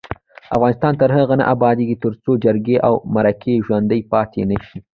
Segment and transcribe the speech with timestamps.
[0.55, 4.77] افغانستان تر هغو نه ابادیږي، ترڅو جرګې او مرکې ژوڼدۍ پاتې نشي.